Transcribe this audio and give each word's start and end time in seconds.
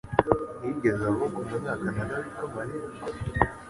yigeze 0.63 1.03
avuga 1.11 1.35
umunyakanada 1.43 2.13
witwa 2.19 2.45
Mariya? 2.53 2.87